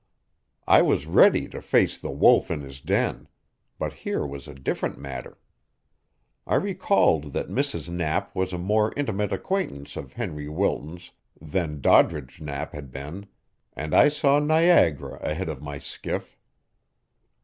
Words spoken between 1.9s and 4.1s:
the Wolf in his den, but